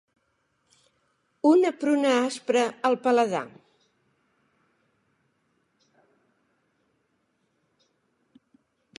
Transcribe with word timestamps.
Una 1.49 1.71
pruna 1.81 2.13
aspra 2.29 2.63
al 2.89 2.97
paladar. 3.03 3.43